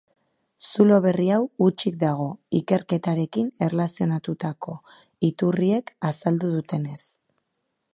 Zulo 0.69 0.95
berri 1.05 1.27
hau 1.35 1.41
hutsik 1.65 1.99
dago, 2.05 2.25
ikerketarekin 2.61 3.53
erlazionatutako 3.69 4.79
iturriek 5.33 5.97
azaldu 6.13 6.55
dutenez. 6.59 7.01